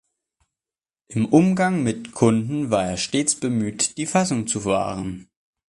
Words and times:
Im 1.09 1.27
Umgang 1.27 1.83
mit 1.83 2.11
Kunden 2.11 2.71
war 2.71 2.87
er 2.87 2.97
stets 2.97 3.35
bemüht, 3.35 3.97
die 3.99 4.07
Fassung 4.07 4.47
zu 4.47 4.65
wahren. 4.65 5.29